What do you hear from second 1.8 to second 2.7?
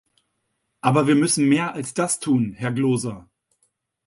das tun,